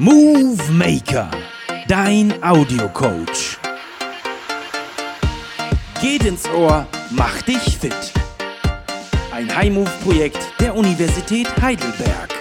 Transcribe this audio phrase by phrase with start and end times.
[0.00, 1.28] Movie Maker,
[1.88, 3.58] dein Audiocoach.
[6.00, 8.12] Geht ins Ohr, mach dich fit.
[9.32, 12.32] Ein High-Move-Projekt der Universität Heidelberg.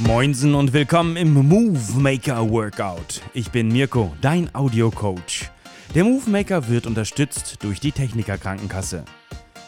[0.00, 3.22] Moinsen und willkommen im Move Maker Workout.
[3.32, 5.48] Ich bin Mirko, dein Audiocoach.
[5.94, 9.06] Der Move Maker wird unterstützt durch die Techniker Krankenkasse.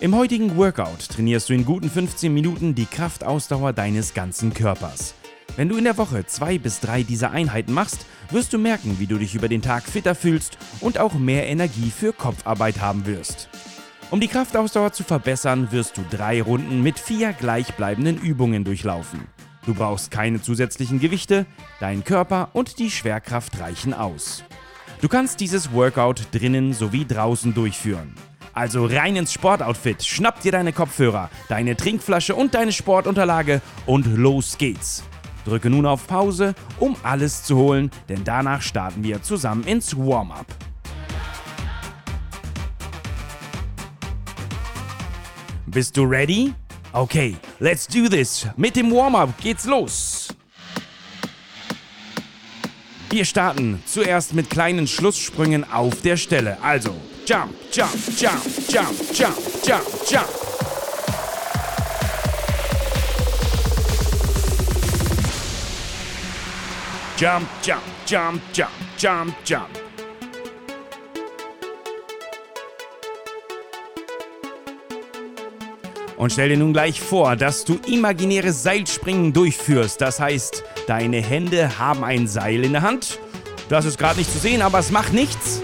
[0.01, 5.15] Im heutigen Workout trainierst du in guten 15 Minuten die Kraftausdauer deines ganzen Körpers.
[5.57, 9.07] Wenn du in der Woche zwei bis drei dieser Einheiten machst, wirst du merken, wie
[9.07, 13.51] du dich über den Tag fitter fühlst und auch mehr Energie für Kopfarbeit haben wirst.
[14.11, 19.27] Um die Kraftausdauer zu verbessern, wirst du drei Runden mit vier gleichbleibenden Übungen durchlaufen.
[19.67, 21.45] Du brauchst keine zusätzlichen Gewichte,
[21.81, 24.45] dein Körper und die Schwerkraft reichen aus.
[25.03, 28.15] Du kannst dieses Workout drinnen sowie draußen durchführen.
[28.55, 34.57] Also rein ins Sportoutfit, schnapp dir deine Kopfhörer, deine Trinkflasche und deine Sportunterlage und los
[34.59, 35.05] geht's.
[35.45, 40.47] Drücke nun auf Pause, um alles zu holen, denn danach starten wir zusammen ins Warm-up.
[45.67, 46.53] Bist du ready?
[46.93, 48.47] Okay, let's do this.
[48.57, 50.29] Mit dem Warm-up geht's los.
[53.11, 56.57] Wir starten zuerst mit kleinen Schlusssprüngen auf der Stelle.
[56.63, 56.95] Also,
[57.27, 60.52] jump, jump, jump, jump, jump, jump, jump.
[67.23, 69.69] Jump, jump, jump, jump, jump, jump.
[76.17, 80.01] Und stell dir nun gleich vor, dass du imaginäres Seilspringen durchführst.
[80.01, 83.21] Das heißt, deine Hände haben ein Seil in der Hand.
[83.69, 85.63] Das ist gerade nicht zu sehen, aber es macht nichts.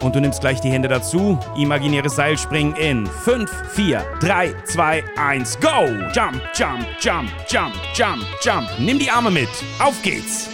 [0.00, 1.38] Und du nimmst gleich die Hände dazu.
[1.56, 5.86] Imaginäres Seilspringen in 5, 4, 3, 2, 1, go!
[6.12, 8.68] Jump, jump, jump, jump, jump, jump.
[8.78, 9.48] Nimm die Arme mit.
[9.78, 10.48] Auf geht's!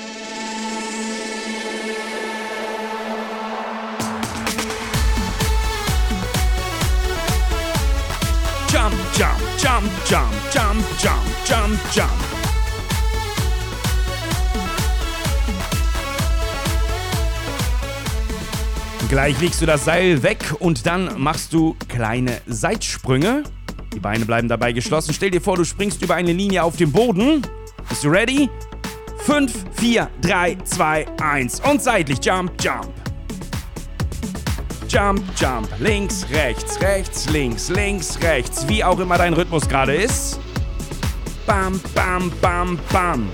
[8.73, 12.36] Jump, jump, jump, jump, jump, jump, jump, jump.
[19.09, 23.45] Gleich legst du das Seil weg und dann machst du kleine Seitsprünge.
[23.95, 25.15] Die Beine bleiben dabei geschlossen.
[25.15, 27.43] Stell dir vor, du springst über eine Linie auf dem Boden.
[27.89, 28.51] Bist du ready?
[29.19, 32.19] 5, 4, 3, 2, 1 und seitlich.
[32.21, 32.93] Jump, jump.
[34.89, 35.69] Jump, jump.
[35.79, 38.67] Links, rechts, rechts, links, links, rechts.
[38.69, 40.41] Wie auch immer dein Rhythmus gerade ist.
[41.47, 43.29] Bam, bam, bam, bam.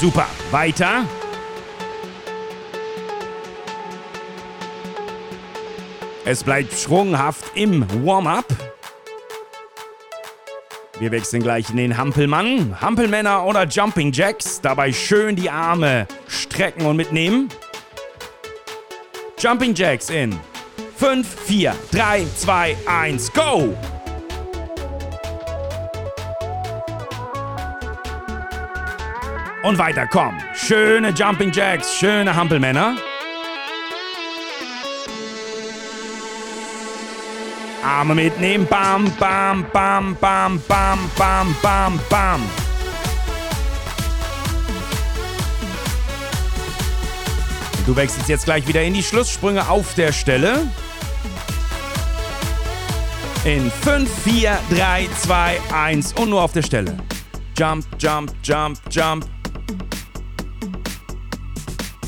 [0.00, 0.28] Super.
[0.52, 1.04] Weiter.
[6.24, 8.46] Es bleibt schwunghaft im Warm-up.
[11.00, 14.60] Wir wechseln gleich in den Hampelmann, Hampelmänner oder Jumping Jacks.
[14.60, 17.48] Dabei schön die Arme strecken und mitnehmen.
[19.36, 20.38] Jumping Jacks in
[20.96, 23.76] 5, 4, 3, 2, 1, go!
[29.68, 30.34] Und weiter, komm.
[30.54, 32.96] Schöne Jumping Jacks, schöne Hampelmänner.
[37.84, 38.66] Arme mitnehmen.
[38.66, 42.40] Bam, bam, bam, bam, bam, bam, bam, bam.
[47.84, 50.66] Du wechselst jetzt gleich wieder in die Schlusssprünge auf der Stelle.
[53.44, 56.96] In 5, 4, 3, 2, 1 und nur auf der Stelle.
[57.58, 59.26] Jump, jump, jump, jump.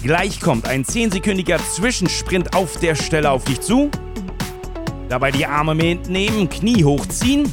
[0.02, 3.90] Gleich kommt ein 10-sekündiger Zwischensprint auf der Stelle auf dich zu.
[5.10, 7.52] Dabei die Arme mitnehmen, Knie hochziehen.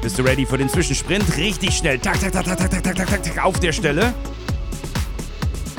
[0.00, 1.24] Bist du ready für den Zwischensprint?
[1.36, 1.98] Richtig schnell.
[1.98, 4.14] Tak, tak, tak, tak, tak, tak, tak, tak, tak, auf der Stelle.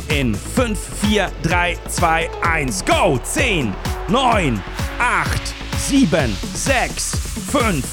[0.10, 3.20] In 5, 4, 3, 2, 1, go!
[3.24, 3.74] 10,
[4.10, 4.64] 9,
[5.00, 5.42] 8,
[5.80, 7.18] 7, 6,
[7.52, 7.84] 5,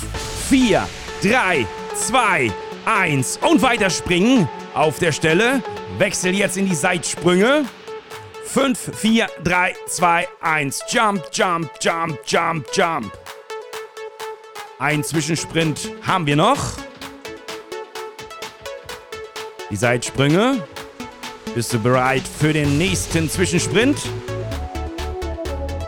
[0.51, 0.89] 4,
[1.23, 2.53] 3, 2,
[2.85, 5.63] 1 und weiterspringen auf der Stelle.
[6.03, 7.65] Wechsel jetzt in die Seitsprünge.
[8.47, 10.81] 5, 4, 3, 2, 1.
[10.89, 13.13] Jump, jump, jump, jump, jump.
[14.81, 16.59] Ein Zwischensprint haben wir noch.
[19.71, 20.67] Die Seitsprünge.
[21.55, 23.97] Bist du bereit für den nächsten Zwischensprint?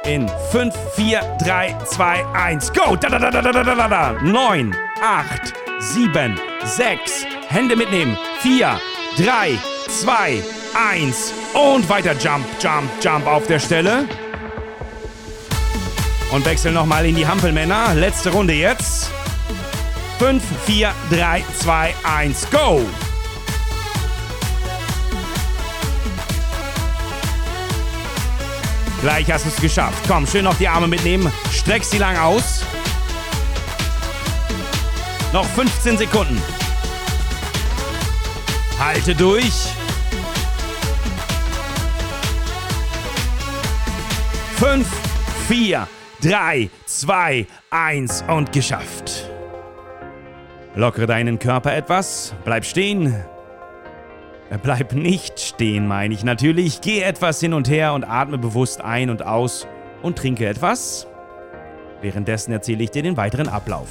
[0.04, 2.94] In 5, 4, 3, 2, 1, go!
[2.94, 4.12] Da, da, da, da, da, da, da, da.
[4.22, 8.16] 9, 8, 7, 6, Hände mitnehmen.
[8.42, 8.78] 4,
[9.18, 9.58] 3,
[10.00, 10.42] 2,
[10.92, 14.08] 1 und weiter Jump, Jump, Jump auf der Stelle.
[16.32, 17.94] Und wechsel nochmal in die Hampelmänner.
[17.94, 19.10] Letzte Runde jetzt.
[20.18, 22.82] 5, 4, 3, 2, 1, go!
[29.00, 30.02] Gleich hast du es geschafft.
[30.08, 31.30] Komm, schön noch die Arme mitnehmen.
[31.52, 32.64] Streck sie lang aus.
[35.32, 36.40] Noch 15 Sekunden.
[38.78, 39.74] Halte durch.
[44.66, 44.88] Fünf,
[45.46, 45.86] vier,
[46.22, 49.30] drei, zwei, eins und geschafft.
[50.74, 53.14] Lockere deinen Körper etwas, bleib stehen,
[54.48, 56.80] äh, bleib nicht stehen, meine ich natürlich.
[56.80, 59.66] Geh etwas hin und her und atme bewusst ein und aus
[60.00, 61.06] und trinke etwas.
[62.00, 63.88] Währenddessen erzähle ich dir den weiteren Ablauf.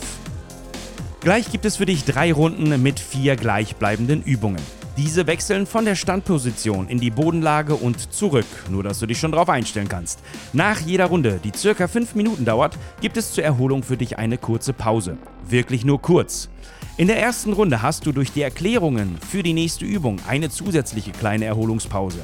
[1.22, 4.83] Gleich gibt es für dich drei Runden mit vier gleichbleibenden Übungen.
[4.96, 9.32] Diese wechseln von der Standposition in die Bodenlage und zurück, nur dass du dich schon
[9.32, 10.20] darauf einstellen kannst.
[10.54, 14.38] Nach jeder Runde, die circa 5 Minuten dauert, gibt es zur Erholung für dich eine
[14.38, 15.18] kurze Pause.
[15.50, 16.48] Wirklich nur kurz.
[16.96, 21.12] In der ersten Runde hast du durch die Erklärungen für die nächste Übung eine zusätzliche
[21.12, 22.20] kleine Erholungspause.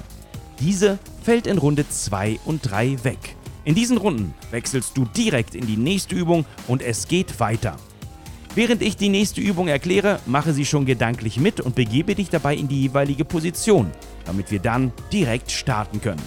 [0.59, 3.35] Diese fällt in Runde 2 und 3 weg.
[3.65, 7.77] In diesen Runden wechselst du direkt in die nächste Übung und es geht weiter.
[8.55, 12.55] Während ich die nächste Übung erkläre, mache sie schon gedanklich mit und begebe dich dabei
[12.55, 13.91] in die jeweilige Position,
[14.25, 16.21] damit wir dann direkt starten können.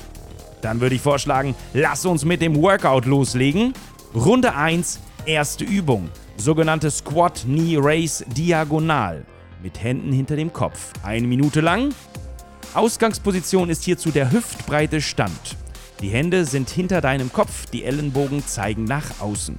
[0.61, 3.75] Dann würde ich vorschlagen, lass uns mit dem Workout loslegen.
[4.15, 9.25] Runde 1, erste Übung, sogenannte Squat Knee Race Diagonal
[9.61, 10.93] mit Händen hinter dem Kopf.
[11.03, 11.93] Eine Minute lang.
[12.75, 15.57] Ausgangsposition ist hierzu der hüftbreite Stand.
[16.01, 19.57] Die Hände sind hinter deinem Kopf, die Ellenbogen zeigen nach außen.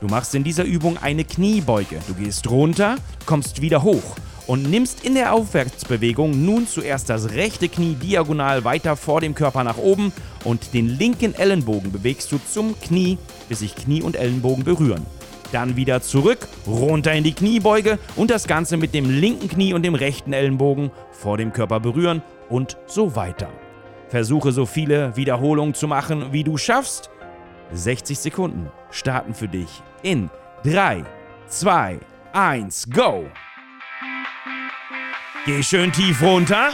[0.00, 1.98] Du machst in dieser Übung eine Kniebeuge.
[2.08, 4.16] Du gehst runter, kommst wieder hoch
[4.46, 9.62] und nimmst in der Aufwärtsbewegung nun zuerst das rechte Knie diagonal weiter vor dem Körper
[9.62, 10.10] nach oben
[10.44, 13.18] und den linken Ellenbogen bewegst du zum Knie,
[13.50, 15.04] bis sich Knie und Ellenbogen berühren.
[15.52, 19.82] Dann wieder zurück, runter in die Kniebeuge und das Ganze mit dem linken Knie und
[19.82, 23.50] dem rechten Ellenbogen vor dem Körper berühren und so weiter.
[24.08, 27.09] Versuche so viele Wiederholungen zu machen, wie du schaffst.
[27.72, 30.30] 60 Sekunden starten für dich in
[30.64, 31.04] 3,
[31.48, 31.98] 2,
[32.32, 33.26] 1, go!
[35.46, 36.70] Geh schön tief runter.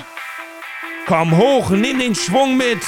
[1.07, 2.81] Komm hoch, nimm den Schwung mit.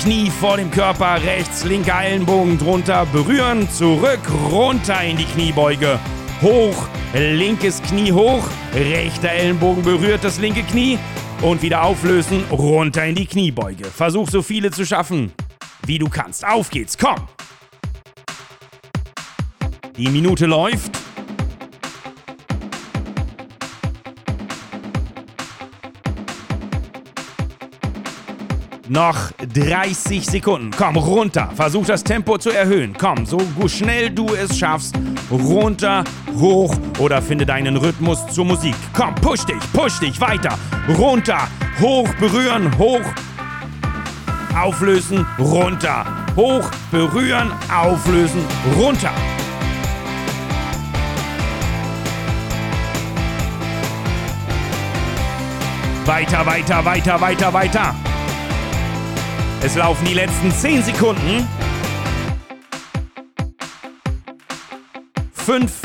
[0.00, 4.20] Knie vor dem Körper, rechts, linker Ellenbogen drunter, berühren, zurück,
[4.52, 5.98] runter in die Kniebeuge.
[6.42, 10.98] Hoch, linkes Knie hoch, rechter Ellenbogen berührt das linke Knie
[11.42, 13.86] und wieder auflösen, runter in die Kniebeuge.
[13.86, 15.32] Versuch so viele zu schaffen,
[15.86, 16.46] wie du kannst.
[16.46, 17.16] Auf geht's, komm!
[19.96, 20.92] Die Minute läuft.
[28.88, 30.70] Noch 30 Sekunden.
[30.70, 31.50] Komm runter.
[31.56, 32.94] Versuch das Tempo zu erhöhen.
[32.96, 34.94] Komm, so schnell du es schaffst.
[35.30, 36.04] Runter,
[36.38, 38.76] hoch oder finde deinen Rhythmus zur Musik.
[38.92, 40.56] Komm, push dich, push dich weiter.
[40.96, 41.48] Runter,
[41.80, 43.02] hoch, berühren, hoch.
[44.56, 46.06] Auflösen, runter.
[46.34, 48.42] Hoch, berühren, auflösen,
[48.74, 49.12] runter.
[56.06, 57.94] Weiter, weiter, weiter, weiter, weiter.
[59.62, 61.46] Es laufen die letzten 10 Sekunden.
[65.32, 65.82] 5,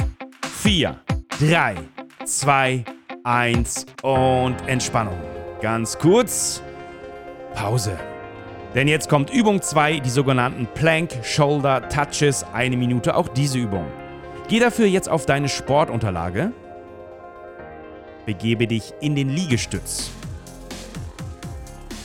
[0.62, 0.96] 4,
[1.40, 1.76] 3,
[2.24, 2.86] 2,
[3.24, 5.20] 1 und Entspannung.
[5.62, 6.64] Ganz kurz.
[7.54, 7.98] Pause.
[8.74, 12.46] Denn jetzt kommt Übung 2, die sogenannten Plank Shoulder Touches.
[12.54, 13.86] Eine Minute auch diese Übung.
[14.48, 16.54] Geh dafür jetzt auf deine Sportunterlage
[18.26, 20.12] Begebe dich in den Liegestütz.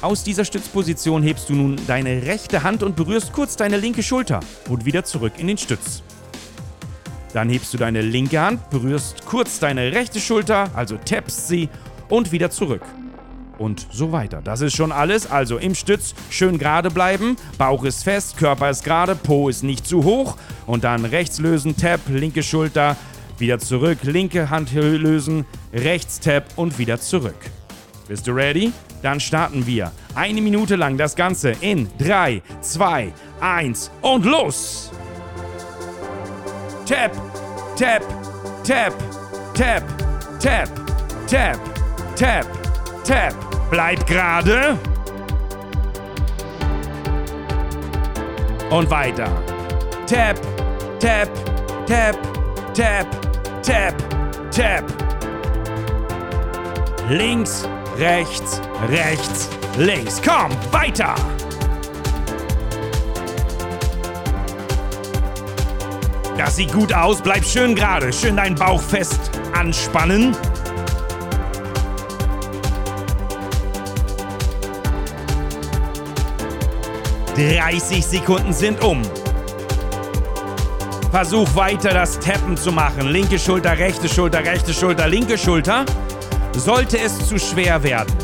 [0.01, 4.41] Aus dieser Stützposition hebst du nun deine rechte Hand und berührst kurz deine linke Schulter
[4.69, 6.03] und wieder zurück in den Stütz.
[7.33, 11.69] Dann hebst du deine linke Hand, berührst kurz deine rechte Schulter, also tappst sie
[12.09, 12.83] und wieder zurück.
[13.59, 14.43] Und so weiter.
[14.43, 15.31] Das ist schon alles.
[15.31, 19.87] Also im Stütz schön gerade bleiben, Bauch ist fest, Körper ist gerade, Po ist nicht
[19.87, 20.37] zu hoch
[20.67, 22.97] und dann rechts lösen, Tap, linke Schulter,
[23.39, 27.37] wieder zurück, linke Hand lösen, rechts Tap und wieder zurück.
[28.09, 28.73] Bist du ready?
[29.03, 29.93] Dann starten wir.
[30.15, 34.91] Eine Minute lang das Ganze in 3, 2, 1 und los!
[36.87, 37.13] Tap,
[37.77, 38.03] tap,
[38.65, 38.95] tap,
[39.55, 39.83] tap,
[40.41, 40.69] tap,
[41.29, 41.61] tap,
[42.17, 42.66] tap,
[43.07, 43.35] tap.
[43.71, 44.79] Bleib gerade.
[48.71, 49.31] Und weiter.
[50.07, 50.37] Tap,
[51.01, 51.29] tap,
[51.87, 52.17] tap,
[52.75, 53.27] tap,
[53.67, 53.95] Tap,
[54.53, 54.85] Tap.
[57.09, 57.67] Links,
[57.99, 58.61] rechts,
[58.91, 59.49] rechts,
[59.79, 60.21] links.
[60.23, 61.15] Komm, weiter.
[66.37, 67.23] Das sieht gut aus.
[67.23, 68.13] Bleib schön gerade.
[68.13, 70.37] Schön deinen Bauch fest anspannen.
[77.37, 79.03] Dreißig Sekunden sind um.
[81.11, 83.09] Versuch weiter das Tappen zu machen.
[83.09, 85.85] Linke Schulter, rechte Schulter, rechte Schulter, linke Schulter.
[86.53, 88.15] Sollte es zu schwer werden,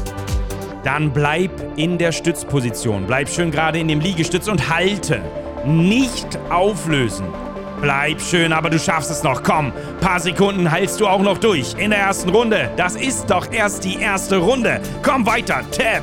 [0.83, 3.07] dann bleib in der Stützposition.
[3.07, 5.21] Bleib schön gerade in dem Liegestütz und halte.
[5.67, 7.27] Nicht auflösen.
[7.83, 9.43] Bleib schön, aber du schaffst es noch.
[9.43, 11.75] Komm, paar Sekunden heilst du auch noch durch.
[11.77, 12.71] In der ersten Runde.
[12.79, 14.81] Das ist doch erst die erste Runde.
[15.03, 15.61] Komm weiter.
[15.71, 16.03] Tap,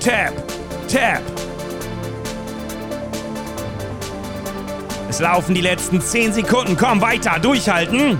[0.00, 0.32] tap,
[0.88, 1.20] tap.
[5.16, 6.76] Es laufen die letzten 10 Sekunden.
[6.76, 7.38] Komm weiter.
[7.40, 8.18] Durchhalten.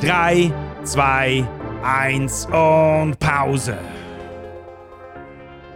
[0.00, 1.44] 3, 2,
[1.84, 3.78] 1 und Pause.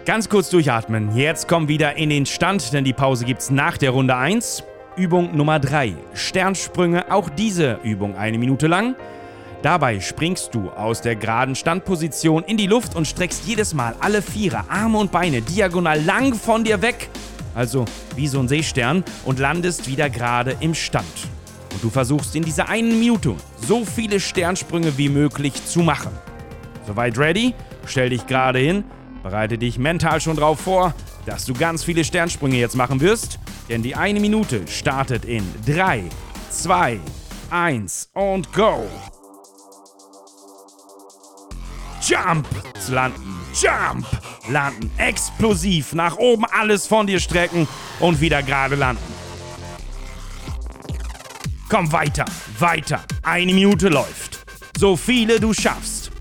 [0.05, 1.15] Ganz kurz durchatmen.
[1.17, 4.65] Jetzt komm wieder in den Stand, denn die Pause gibt's nach der Runde 1.
[4.97, 5.95] Übung Nummer 3.
[6.13, 8.97] Sternsprünge, auch diese Übung eine Minute lang.
[9.67, 14.23] Dabei springst du aus der geraden Standposition in die Luft und streckst jedes Mal alle
[14.23, 17.11] Vierer, Arme und Beine diagonal lang von dir weg,
[17.53, 21.05] also wie so ein Seestern, und landest wieder gerade im Stand.
[21.73, 26.13] Und du versuchst in dieser einen Minute so viele Sternsprünge wie möglich zu machen.
[26.87, 27.53] Soweit ready?
[27.87, 28.85] Stell dich gerade hin
[29.25, 30.95] Bereite dich mental schon drauf vor,
[31.25, 36.05] dass du ganz viele Sternsprünge jetzt machen wirst, denn die eine Minute startet in 3,
[36.51, 37.01] 2,
[37.51, 38.85] 1 und go!
[42.07, 42.47] Jump!
[42.89, 44.07] Landen, Jump!
[44.49, 47.67] Landen, explosiv, nach oben alles von dir strecken
[47.99, 49.03] und wieder gerade landen.
[51.69, 52.25] Komm weiter,
[52.61, 53.05] weiter.
[53.25, 54.39] Eine Minute läuft.
[54.79, 56.13] So viele du schaffst.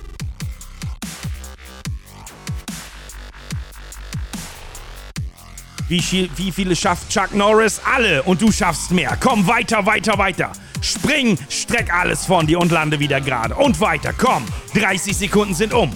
[5.87, 6.01] Wie,
[6.35, 7.79] wie viele schafft Chuck Norris?
[7.95, 8.23] Alle.
[8.23, 9.15] Und du schaffst mehr.
[9.19, 10.51] Komm weiter, weiter, weiter.
[10.85, 13.55] Spring, streck alles von dir und lande wieder gerade.
[13.55, 14.45] Und weiter, komm.
[14.75, 15.91] 30 Sekunden sind um.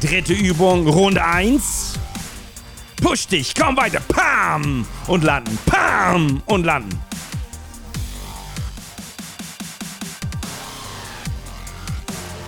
[0.00, 1.98] Dritte Übung, Runde 1.
[3.02, 4.00] Push dich, komm weiter.
[4.06, 4.86] Pam!
[5.08, 5.58] Und landen.
[5.66, 6.40] Pam!
[6.46, 6.96] Und landen.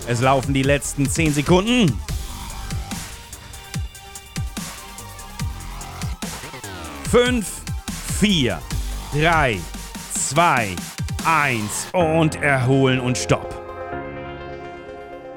[0.06, 2.00] Es laufen die letzten 10 Sekunden.
[7.10, 7.57] 5,
[8.20, 8.58] 4,
[9.12, 9.60] 3,
[10.12, 10.74] 2,
[11.24, 13.54] 1 und erholen und stopp.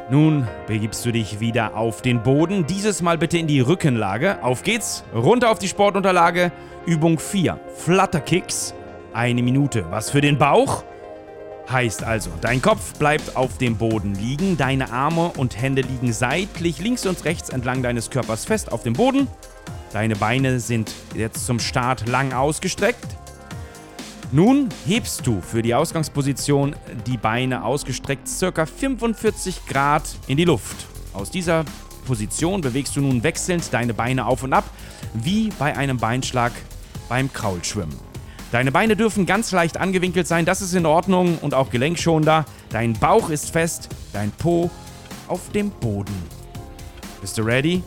[0.10, 4.44] Nun begibst du dich wieder auf den Boden, dieses Mal bitte in die Rückenlage.
[4.44, 6.52] Auf geht's, runter auf die Sportunterlage.
[6.88, 8.74] Übung 4, Flutterkicks.
[9.14, 9.86] Eine Minute.
[9.92, 10.84] Was für den Bauch?
[11.70, 16.80] Heißt also, dein Kopf bleibt auf dem Boden liegen, deine Arme und Hände liegen seitlich
[16.80, 19.28] links und rechts entlang deines Körpers fest auf dem Boden.
[19.94, 23.08] Deine Beine sind jetzt zum Start lang ausgestreckt.
[24.32, 26.74] Nun hebst du für die Ausgangsposition
[27.06, 30.86] die Beine ausgestreckt circa 45 Grad in die Luft.
[31.14, 31.66] Aus dieser
[32.06, 34.64] Position bewegst du nun wechselnd deine Beine auf und ab,
[35.14, 36.54] wie bei einem Beinschlag
[37.10, 37.98] beim Kraulschwimmen.
[38.54, 42.46] Deine Beine dürfen ganz leicht angewinkelt sein, das ist in Ordnung und auch gelenkschonender.
[42.70, 44.70] Dein Bauch ist fest, dein Po
[45.28, 46.16] auf dem Boden.
[47.20, 47.84] Bist du ready?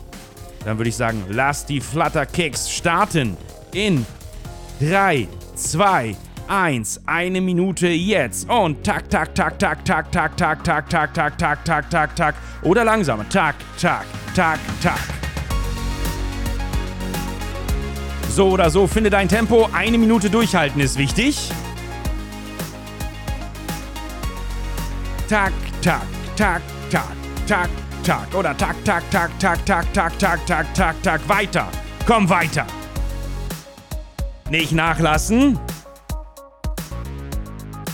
[0.65, 3.37] Dann würde ich sagen, lass die Flutter Kicks starten
[3.71, 4.03] in
[4.79, 6.15] 3, 2,
[6.47, 8.49] 1, eine Minute jetzt.
[8.49, 12.35] Und tak, tak, tak, tak, tak, tak, tak, tak, tak, tak, tak, tak, tak, tak.
[12.63, 13.29] Oder langsamer.
[13.29, 14.05] Tak, tak,
[14.35, 14.99] tak, tak.
[18.29, 19.69] So oder so, finde dein Tempo.
[19.71, 21.37] Eine Minute durchhalten ist wichtig.
[25.29, 26.01] Tak, tak,
[26.35, 27.11] tak, tak,
[27.47, 27.69] tak,
[28.05, 31.67] tak oder tak, tak, tak, tak, tak, tak, tak, tak, tak, tak, weiter.
[32.05, 32.67] Komm weiter.
[34.51, 35.57] Nicht nachlassen.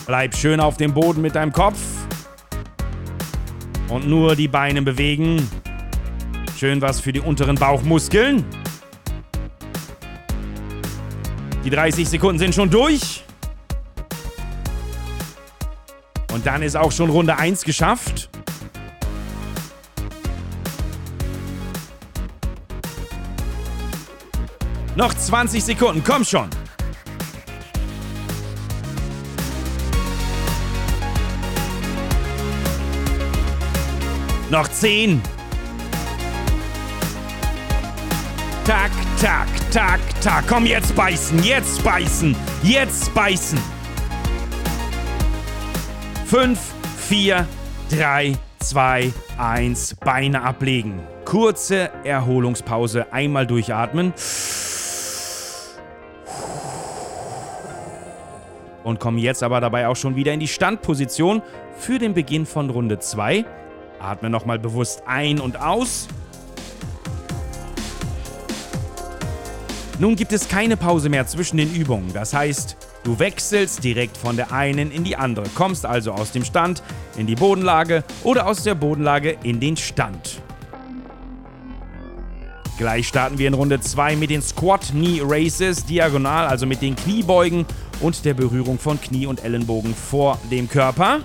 [0.05, 1.79] Bleib schön auf dem Boden mit deinem Kopf.
[3.87, 5.47] Und nur die Beine bewegen.
[6.57, 8.43] Schön was für die unteren Bauchmuskeln.
[11.63, 13.23] Die 30 Sekunden sind schon durch.
[16.33, 18.30] Und dann ist auch schon Runde 1 geschafft.
[24.95, 26.49] Noch 20 Sekunden, komm schon.
[34.49, 35.21] Noch 10.
[38.65, 40.43] Tak, tak, tak, tak.
[40.47, 43.59] Komm, jetzt beißen, jetzt beißen, jetzt beißen.
[46.25, 46.59] 5,
[47.07, 47.47] 4,
[47.89, 50.99] 3, 2, 1, Beine ablegen.
[51.23, 54.13] Kurze Erholungspause, einmal durchatmen.
[58.83, 61.41] Und kommen jetzt aber dabei auch schon wieder in die Standposition
[61.77, 63.45] für den Beginn von Runde 2.
[63.99, 66.07] Atme nochmal bewusst ein und aus.
[69.99, 72.11] Nun gibt es keine Pause mehr zwischen den Übungen.
[72.11, 76.43] Das heißt, du wechselst direkt von der einen in die andere, kommst also aus dem
[76.43, 76.81] Stand
[77.17, 80.41] in die Bodenlage oder aus der Bodenlage in den Stand.
[82.79, 86.95] Gleich starten wir in Runde 2 mit den Squat Knee Races, diagonal, also mit den
[86.95, 87.67] Kniebeugen
[88.01, 91.21] und der Berührung von Knie und Ellenbogen vor dem Körper.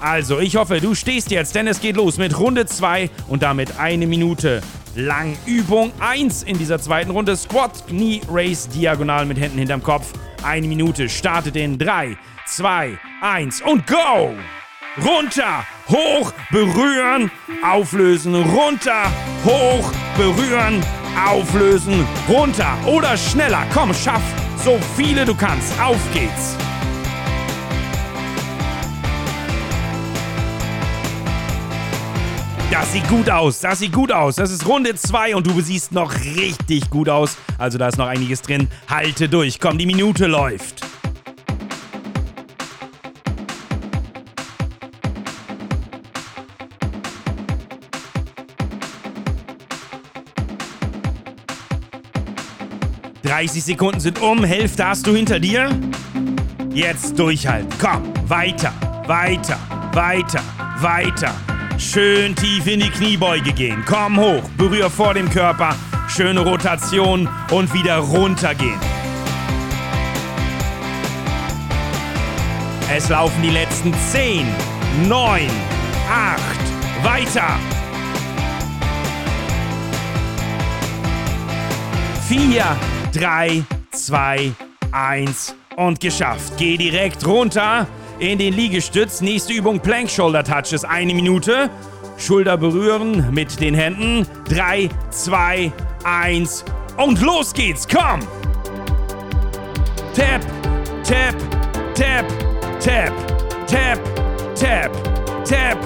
[0.00, 3.78] Also, ich hoffe, du stehst jetzt, denn es geht los mit Runde 2 und damit
[3.78, 4.62] eine Minute
[4.94, 7.36] lang Übung 1 in dieser zweiten Runde.
[7.36, 10.12] Squat Knee Race diagonal mit Händen hinterm Kopf.
[10.42, 14.34] Eine Minute startet in 3, 2, 1 und go!
[14.98, 17.30] runter, hoch, berühren,
[17.62, 19.10] auflösen, runter,
[19.44, 20.82] hoch, berühren,
[21.28, 23.64] auflösen, runter oder schneller.
[23.72, 24.22] Komm, schaff
[24.64, 25.72] so viele du kannst.
[25.80, 26.56] Auf geht's.
[32.70, 34.36] Das sieht gut aus, das sieht gut aus.
[34.36, 37.36] Das ist Runde 2 und du siehst noch richtig gut aus.
[37.58, 38.68] Also da ist noch einiges drin.
[38.88, 40.89] Halte durch, komm, die Minute läuft.
[53.40, 55.70] 30 Sekunden sind um, Hälfte hast du hinter dir.
[56.74, 57.70] Jetzt durchhalten.
[57.80, 58.70] Komm, weiter,
[59.06, 59.58] weiter,
[59.94, 60.42] weiter,
[60.80, 61.34] weiter.
[61.78, 63.82] Schön tief in die Kniebeuge gehen.
[63.86, 65.74] Komm hoch, berühr vor dem Körper.
[66.06, 68.78] Schöne Rotation und wieder runtergehen.
[72.94, 74.46] Es laufen die letzten 10,
[75.08, 75.48] 9,
[76.10, 76.40] 8,
[77.02, 77.58] weiter.
[82.28, 82.64] 4,
[83.12, 84.52] 3, 2,
[84.92, 86.52] 1 und geschafft.
[86.56, 87.86] Geh direkt runter
[88.18, 89.20] in den Liegestütz.
[89.20, 90.84] Nächste Übung Plank Shoulder Touches.
[90.84, 91.70] Eine Minute.
[92.18, 94.26] Schulter berühren mit den Händen.
[94.48, 95.72] 3, 2,
[96.04, 96.64] 1
[96.98, 97.88] und los geht's.
[97.88, 98.20] Komm!
[100.14, 100.42] Tap,
[101.02, 101.34] tap,
[101.94, 102.26] tap,
[102.78, 103.12] tap,
[103.66, 103.98] tap,
[104.54, 104.90] tap,
[105.44, 105.78] tap,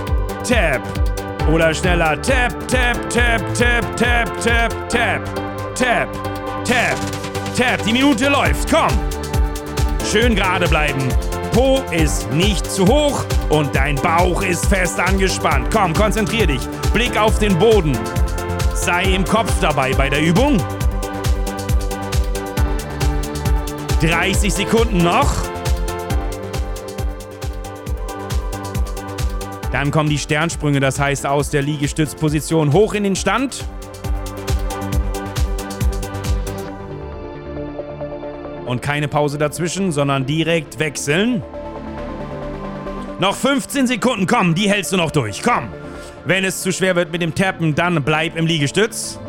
[0.44, 1.48] tap.
[1.52, 2.20] Oder schneller.
[2.20, 6.33] Tap, tap, tap, tap, tap, tap, tap, tap.
[6.64, 6.96] Tap,
[7.54, 8.88] tap, die Minute läuft, komm.
[10.10, 11.08] Schön gerade bleiben.
[11.52, 15.68] Po ist nicht zu hoch und dein Bauch ist fest angespannt.
[15.70, 16.62] Komm, konzentrier dich.
[16.94, 17.96] Blick auf den Boden.
[18.74, 20.56] Sei im Kopf dabei bei der Übung.
[24.00, 25.30] 30 Sekunden noch.
[29.70, 33.64] Dann kommen die Sternsprünge, das heißt aus der Liegestützposition hoch in den Stand.
[38.74, 41.44] Und keine Pause dazwischen, sondern direkt wechseln.
[43.20, 45.68] Noch 15 Sekunden, komm, die hältst du noch durch, komm.
[46.24, 49.20] Wenn es zu schwer wird mit dem Tappen, dann bleib im Liegestütz.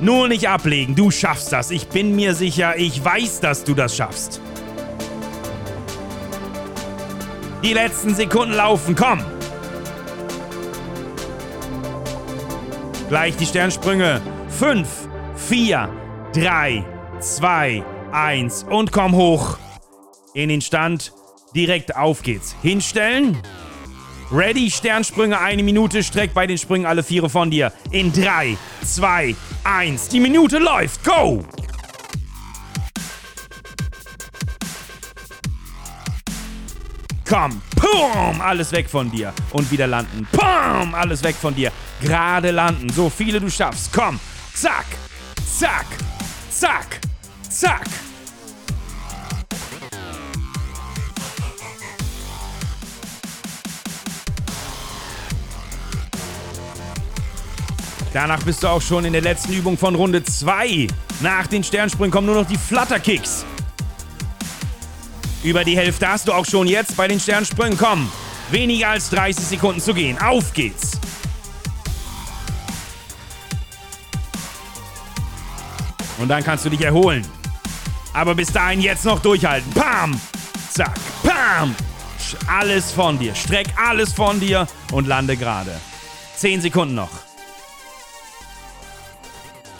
[0.00, 1.70] Nur nicht ablegen, du schaffst das.
[1.70, 4.40] Ich bin mir sicher, ich weiß, dass du das schaffst.
[7.62, 9.20] Die letzten Sekunden laufen, komm.
[13.10, 14.22] Gleich die Sternsprünge.
[14.48, 14.88] 5,
[15.36, 15.90] 4,
[16.32, 16.84] 3,
[17.20, 19.58] 2, 1 und komm hoch.
[20.34, 21.12] In den Stand.
[21.54, 22.54] Direkt auf geht's.
[22.62, 23.36] Hinstellen.
[24.30, 26.02] Ready, Sternsprünge, eine Minute.
[26.02, 27.72] Streck bei den Sprüngen alle Viere von dir.
[27.90, 30.08] In 3, 2, 1.
[30.08, 31.02] Die Minute läuft.
[31.04, 31.44] Go!
[37.26, 39.32] Komm, pum, alles weg von dir.
[39.52, 40.26] Und wieder landen.
[40.32, 41.72] Pum, alles weg von dir.
[42.00, 42.90] Gerade landen.
[42.90, 43.92] So viele du schaffst.
[43.92, 44.18] Komm,
[44.54, 44.86] zack,
[45.58, 45.86] zack,
[46.50, 47.00] zack.
[47.50, 47.86] Zack.
[58.12, 60.88] Danach bist du auch schon in der letzten Übung von Runde 2.
[61.20, 63.44] Nach den Sternsprüngen kommen nur noch die Flutterkicks.
[65.42, 67.78] Über die Hälfte hast du auch schon jetzt bei den Sternsprüngen.
[67.78, 68.10] Komm,
[68.50, 70.18] weniger als 30 Sekunden zu gehen.
[70.18, 70.98] Auf geht's.
[76.18, 77.24] Und dann kannst du dich erholen.
[78.12, 79.72] Aber bis dahin jetzt noch durchhalten.
[79.72, 80.20] Pam!
[80.70, 80.94] Zack.
[81.22, 81.74] Pam!
[82.46, 83.34] Alles von dir.
[83.34, 85.80] Streck alles von dir und lande gerade.
[86.36, 87.10] Zehn Sekunden noch.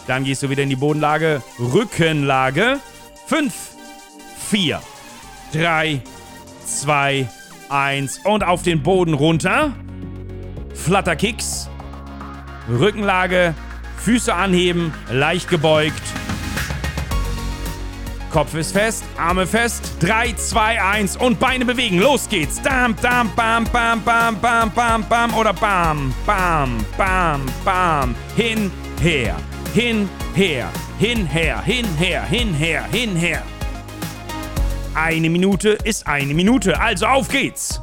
[0.07, 1.43] Dann gehst du wieder in die Bodenlage.
[1.59, 2.81] Rückenlage.
[3.27, 3.53] Fünf,
[4.49, 4.81] vier,
[5.53, 6.01] drei,
[6.65, 7.29] zwei,
[7.69, 9.75] eins und auf den Boden runter.
[10.75, 11.69] Flatterkicks.
[12.69, 13.55] Rückenlage,
[13.99, 16.03] Füße anheben, leicht gebeugt.
[18.31, 19.97] Kopf ist fest, Arme fest.
[20.01, 21.99] 3, 2, 1 und Beine bewegen.
[21.99, 22.61] Los geht's.
[22.61, 28.15] Dam, dam, bam, bam, bam, bam, bam, bam oder bam, bam, bam, bam.
[28.37, 29.37] Hin, her,
[29.73, 33.43] hin, her, hin, her, hin, her, hin, her, hin, her.
[34.95, 37.81] Eine Minute ist eine Minute, also auf geht's.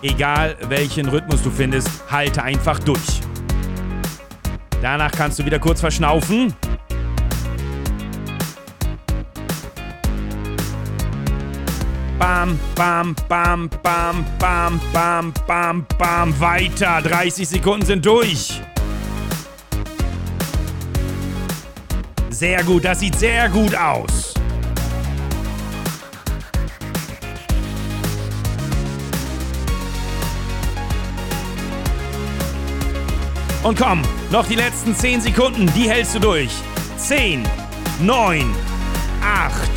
[0.00, 3.20] Egal welchen Rhythmus du findest, halte einfach durch.
[4.80, 6.54] Danach kannst du wieder kurz verschnaufen.
[12.18, 16.40] Bam, bam, bam, bam, bam, bam, bam, bam.
[16.40, 17.00] Weiter.
[17.02, 18.60] 30 Sekunden sind durch.
[22.30, 24.34] Sehr gut, das sieht sehr gut aus.
[33.62, 36.50] Und komm, noch die letzten 10 Sekunden, die hältst du durch.
[36.96, 37.44] 10,
[38.00, 38.54] 9,
[39.22, 39.68] 8,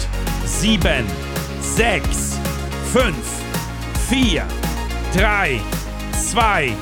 [0.45, 1.05] 7,
[1.75, 2.37] 6,
[2.91, 3.15] 5,
[4.09, 4.43] 4,
[5.15, 5.61] 3,
[6.11, 6.73] 2,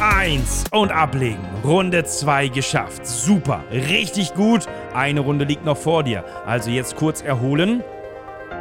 [0.00, 1.44] 1 und ablegen.
[1.64, 3.04] Runde 2 geschafft.
[3.04, 4.68] Super, richtig gut.
[4.94, 6.24] Eine Runde liegt noch vor dir.
[6.46, 7.82] Also jetzt kurz erholen.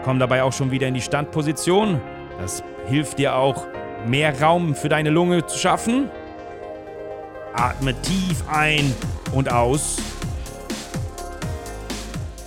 [0.03, 2.01] Komm dabei auch schon wieder in die Standposition.
[2.41, 3.67] Das hilft dir auch,
[4.07, 6.09] mehr Raum für deine Lunge zu schaffen.
[7.53, 8.91] Atme tief ein
[9.33, 9.97] und aus.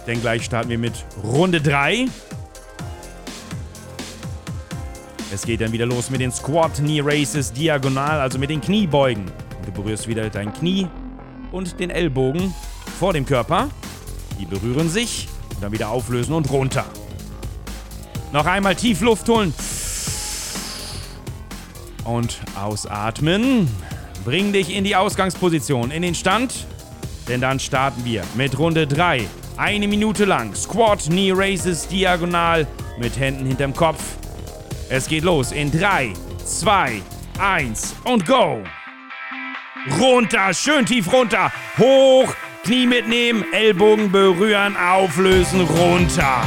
[0.09, 2.07] Denn gleich starten wir mit Runde 3.
[5.31, 9.27] Es geht dann wieder los mit den Squat Knee Races diagonal, also mit den Kniebeugen.
[9.67, 10.87] Du berührst wieder dein Knie
[11.53, 12.55] und den Ellbogen
[12.99, 13.69] vor dem Körper.
[14.41, 16.87] Die berühren sich und dann wieder auflösen und runter.
[18.33, 19.53] Noch einmal tief Luft holen.
[22.05, 23.69] Und ausatmen.
[24.25, 26.67] Bring dich in die Ausgangsposition, in den Stand.
[27.29, 29.27] Denn dann starten wir mit Runde 3.
[29.59, 30.55] Eine Minute lang.
[30.55, 32.67] Squat, Knee Races diagonal
[32.99, 34.03] mit Händen hinterm Kopf.
[34.91, 36.15] Es geht los in 3,
[36.47, 37.03] 2,
[37.39, 38.63] 1 und go.
[40.01, 41.53] Runter, schön tief runter.
[41.77, 46.43] Hoch, Knie mitnehmen, Ellbogen berühren, auflösen, runter.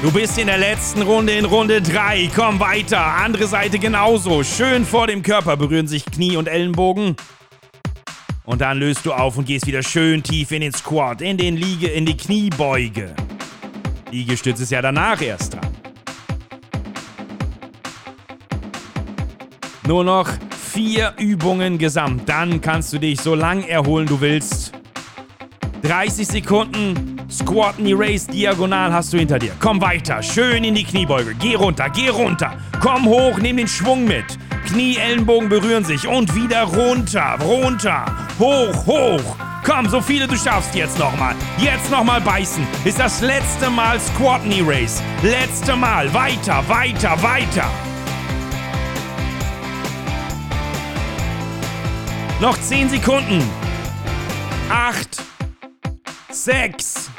[0.00, 2.30] Du bist in der letzten Runde in Runde 3.
[2.34, 3.04] Komm weiter.
[3.04, 4.44] Andere Seite genauso.
[4.44, 7.16] Schön vor dem Körper berühren sich Knie und Ellenbogen.
[8.50, 11.56] Und dann löst du auf und gehst wieder schön tief in den Squat, in den
[11.56, 13.14] Liege, in die Kniebeuge.
[14.10, 15.68] Liegestütz ist ja danach erst dran.
[19.86, 20.28] Nur noch
[20.72, 22.28] vier Übungen gesamt.
[22.28, 24.72] Dann kannst du dich so lang erholen du willst.
[25.82, 29.52] 30 Sekunden Squat Knee Race diagonal hast du hinter dir.
[29.60, 31.36] Komm weiter, schön in die Kniebeuge.
[31.36, 32.58] Geh runter, geh runter.
[32.80, 34.24] Komm hoch, nimm den Schwung mit.
[34.66, 38.04] Knie, Ellenbogen berühren sich und wieder runter, runter,
[38.40, 39.36] hoch, hoch.
[39.64, 41.36] Komm, so viele du schaffst jetzt nochmal.
[41.58, 42.66] Jetzt nochmal beißen.
[42.84, 45.02] Ist das letzte Mal Squat Knee Race.
[45.22, 46.12] Letzte Mal.
[46.12, 47.70] Weiter, weiter, weiter.
[52.40, 53.42] Noch 10 Sekunden.
[54.70, 55.22] 8,
[56.30, 57.10] 6,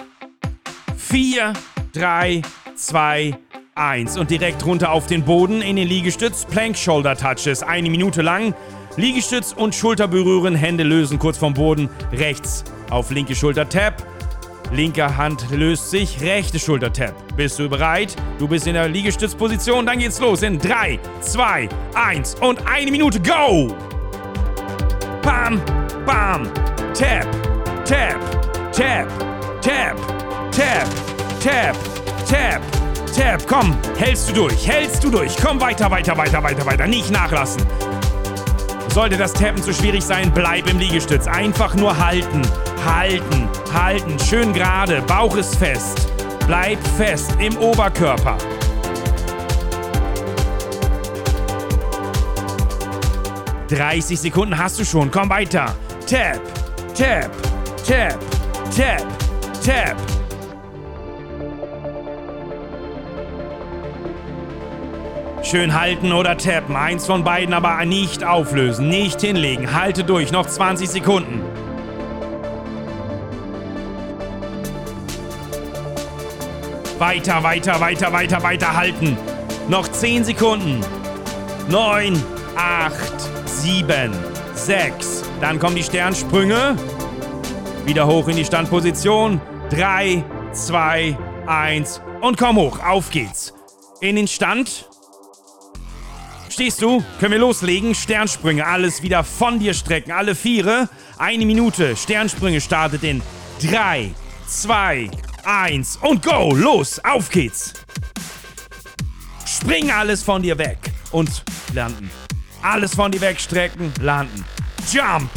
[0.97, 1.53] 4,
[1.93, 2.41] 3,
[2.75, 3.50] 2, 1.
[3.81, 8.21] 1 und direkt runter auf den Boden in den Liegestütz, Plank Shoulder Touches, eine Minute
[8.21, 8.53] lang.
[8.95, 14.05] Liegestütz und Schulter berühren, Hände lösen kurz vom Boden, rechts auf linke Schulter Tap.
[14.71, 17.15] Linke Hand löst sich, rechte Schulter Tap.
[17.35, 18.15] Bist du bereit?
[18.37, 23.19] Du bist in der Liegestützposition, dann geht's los in 3, 2, 1 und eine Minute,
[23.19, 23.75] go!
[25.23, 25.59] Bam,
[26.05, 26.47] bam,
[26.93, 27.25] tap,
[27.83, 28.19] tap,
[28.71, 29.07] tap,
[29.61, 29.97] tap,
[30.51, 30.87] tap,
[31.41, 31.75] tap, tap.
[32.29, 32.80] tap.
[33.51, 35.35] Komm, hältst du durch, hältst du durch.
[35.35, 36.87] Komm weiter, weiter, weiter, weiter, weiter.
[36.87, 37.61] Nicht nachlassen.
[38.93, 41.27] Sollte das Tappen zu schwierig sein, bleib im Liegestütz.
[41.27, 42.41] Einfach nur halten,
[42.85, 44.17] halten, halten.
[44.19, 46.09] Schön gerade, Bauch ist fest.
[46.47, 48.37] Bleib fest im Oberkörper.
[53.67, 55.11] 30 Sekunden hast du schon.
[55.11, 55.75] Komm weiter.
[56.07, 56.41] Tap,
[56.93, 57.31] tap,
[57.85, 58.19] tap,
[58.75, 59.05] tap,
[59.63, 60.20] tap.
[65.43, 66.75] Schön halten oder tappen.
[66.75, 69.73] Eins von beiden aber nicht auflösen, nicht hinlegen.
[69.73, 70.31] Halte durch.
[70.31, 71.41] Noch 20 Sekunden.
[76.99, 79.17] Weiter, weiter, weiter, weiter, weiter halten.
[79.67, 80.81] Noch 10 Sekunden.
[81.69, 82.21] 9,
[82.55, 82.93] 8,
[83.45, 84.13] 7,
[84.53, 85.23] 6.
[85.41, 86.75] Dann kommen die Sternsprünge.
[87.85, 89.41] Wieder hoch in die Standposition.
[89.71, 92.77] 3, 2, 1 und komm hoch.
[92.85, 93.55] Auf geht's.
[94.01, 94.90] In den Stand.
[96.61, 97.03] Stehst du?
[97.19, 97.95] Können wir loslegen?
[97.95, 100.11] Sternsprünge, alles wieder von dir strecken.
[100.11, 100.89] Alle Viere.
[101.17, 101.95] Eine Minute.
[101.95, 103.23] Sternsprünge startet in
[103.67, 104.11] 3,
[104.45, 105.09] 2,
[105.43, 106.53] 1 und go.
[106.53, 107.73] Los, auf geht's.
[109.43, 110.77] Spring alles von dir weg
[111.09, 111.43] und
[111.73, 112.11] landen.
[112.61, 114.45] Alles von dir wegstrecken, landen.
[114.91, 115.31] Jump.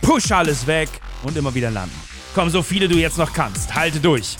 [0.00, 0.90] Push alles weg
[1.24, 2.00] und immer wieder landen.
[2.36, 3.74] Komm, so viele du jetzt noch kannst.
[3.74, 4.36] Halte durch.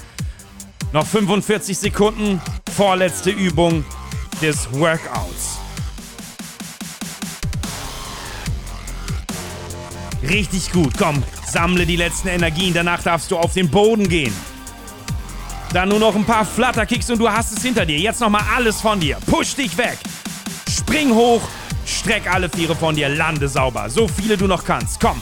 [0.93, 2.41] Noch 45 Sekunden.
[2.77, 3.85] Vorletzte Übung
[4.41, 5.52] des Workouts.
[10.33, 10.95] Richtig gut.
[10.97, 12.73] Komm, sammle die letzten Energien.
[12.73, 14.35] Danach darfst du auf den Boden gehen.
[15.75, 17.99] Dann nur noch ein paar Flatterkicks und du hast es hinter dir.
[17.99, 19.19] Jetzt nochmal alles von dir.
[19.27, 19.99] Push dich weg.
[20.71, 21.43] Spring hoch.
[21.85, 23.11] Streck alle Viere von dir.
[23.11, 23.91] Lande sauber.
[23.91, 25.01] So viele du noch kannst.
[25.01, 25.21] Komm.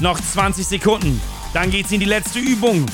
[0.00, 1.20] Noch 20 Sekunden.
[1.54, 2.86] Dann geht's in die letzte Übung.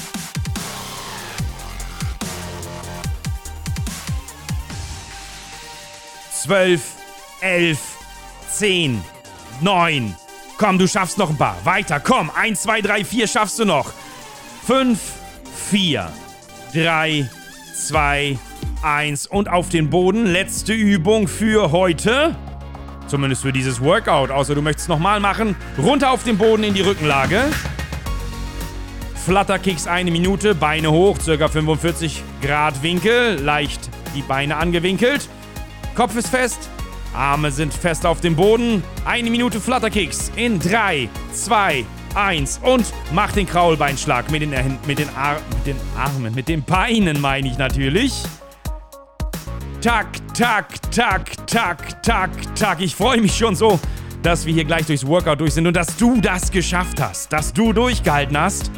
[6.46, 6.92] Zwölf,
[7.40, 7.80] elf,
[8.48, 9.02] zehn,
[9.60, 10.14] neun.
[10.58, 11.56] Komm, du schaffst noch ein paar.
[11.64, 12.30] Weiter, komm.
[12.30, 13.92] Eins, zwei, drei, vier schaffst du noch.
[14.64, 15.00] Fünf,
[15.68, 16.08] vier,
[16.72, 17.28] drei,
[17.74, 18.38] zwei,
[18.80, 19.26] eins.
[19.26, 20.24] Und auf den Boden.
[20.24, 22.36] Letzte Übung für heute.
[23.08, 24.30] Zumindest für dieses Workout.
[24.30, 25.56] Außer du möchtest es nochmal machen.
[25.76, 27.42] Runter auf den Boden in die Rückenlage.
[29.16, 35.28] Flatterkicks eine Minute, Beine hoch, circa 45 Grad Winkel, leicht die Beine angewinkelt.
[35.96, 36.68] Kopf ist fest,
[37.14, 38.82] Arme sind fest auf dem Boden.
[39.06, 44.50] Eine Minute Flatterkicks in 3, 2, 1 und mach den Kraulbeinschlag mit den,
[44.86, 48.12] mit den, Ar mit den Armen, mit den Beinen meine ich natürlich.
[49.80, 52.80] Tak, tak, tak, tak, tak, tak.
[52.82, 53.80] Ich freue mich schon so,
[54.22, 57.54] dass wir hier gleich durchs Workout durch sind und dass du das geschafft hast, dass
[57.54, 58.70] du durchgehalten hast.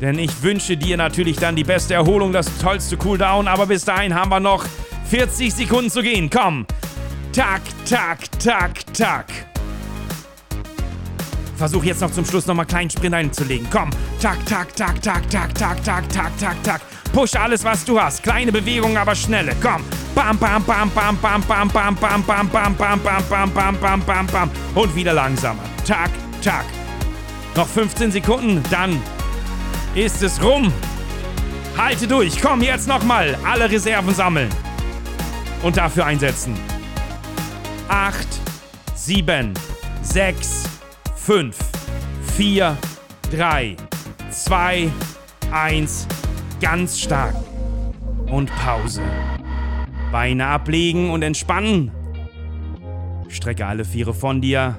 [0.00, 4.14] Denn ich wünsche dir natürlich dann die beste Erholung, das tollste Cooldown, aber bis dahin
[4.14, 4.64] haben wir noch
[5.10, 6.30] 40 Sekunden zu gehen.
[6.30, 6.64] Komm.
[7.32, 9.26] Tak, tak, tak, tak.
[11.56, 13.66] Versuch jetzt noch zum Schluss nochmal einen kleinen Sprint einzulegen.
[13.72, 13.90] Komm.
[14.22, 16.80] Tak, tak, tak, tak, tak, tak, tak, tak, tak, tak.
[17.12, 18.22] Push alles, was du hast.
[18.22, 19.56] Kleine Bewegungen, aber schnelle.
[19.60, 19.82] Komm.
[20.14, 24.02] Bam, bam, bam, bam, bam, bam, bam, bam, bam, bam, bam, bam, bam, bam, bam,
[24.06, 24.50] bam, bam.
[24.76, 25.64] Und wieder langsamer.
[25.88, 26.66] Tak, tak.
[27.56, 29.02] Noch 15 Sekunden, dann
[29.96, 30.72] ist es rum.
[31.76, 32.40] Halte durch.
[32.40, 33.36] Komm, jetzt nochmal.
[33.44, 34.69] Alle Reserven sammeln.
[35.62, 36.56] Und dafür einsetzen.
[37.88, 38.26] 8,
[38.94, 39.52] 7,
[40.02, 40.64] 6,
[41.16, 41.56] 5,
[42.36, 42.76] 4,
[43.30, 43.76] 3,
[44.30, 44.90] 2,
[45.52, 46.06] 1.
[46.60, 47.34] Ganz stark.
[48.26, 49.02] Und Pause.
[50.12, 51.90] Beine ablegen und entspannen.
[53.28, 54.76] Strecke alle Viere von dir.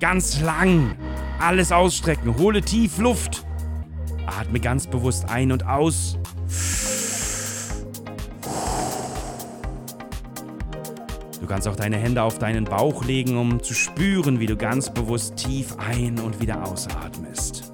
[0.00, 0.94] Ganz lang.
[1.38, 2.36] Alles ausstrecken.
[2.36, 3.44] Hole tief Luft.
[4.26, 6.18] Atme ganz bewusst ein und aus.
[11.40, 14.92] Du kannst auch deine Hände auf deinen Bauch legen, um zu spüren, wie du ganz
[14.92, 17.72] bewusst tief ein- und wieder ausatmest.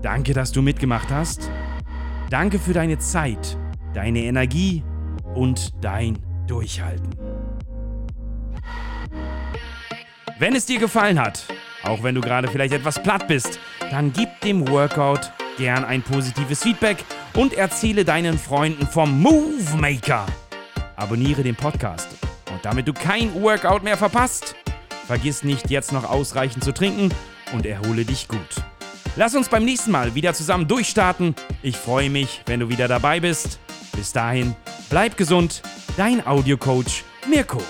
[0.00, 1.50] Danke, dass du mitgemacht hast.
[2.30, 3.58] Danke für deine Zeit,
[3.92, 4.82] deine Energie
[5.34, 7.10] und dein Durchhalten.
[10.38, 11.46] Wenn es dir gefallen hat,
[11.82, 16.62] auch wenn du gerade vielleicht etwas platt bist, dann gib dem Workout gern ein positives
[16.62, 17.04] Feedback
[17.36, 20.26] und erzähle deinen Freunden vom Move Maker.
[20.96, 22.08] Abonniere den Podcast
[22.50, 24.56] und damit du kein Workout mehr verpasst,
[25.06, 27.10] vergiss nicht jetzt noch ausreichend zu trinken
[27.52, 28.38] und erhole dich gut.
[29.16, 31.34] Lass uns beim nächsten Mal wieder zusammen durchstarten.
[31.62, 33.58] Ich freue mich, wenn du wieder dabei bist.
[33.94, 34.54] Bis dahin,
[34.90, 35.62] bleib gesund,
[35.96, 37.62] dein Audiocoach Mirko.